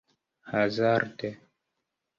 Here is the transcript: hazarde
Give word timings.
hazarde 0.51 1.29